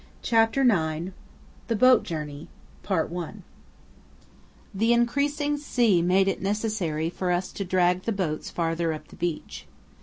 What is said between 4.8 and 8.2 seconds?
increasing sea made it necessary for us to drag the